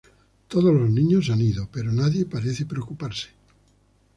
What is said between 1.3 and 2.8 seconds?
han ido, pero nadie parece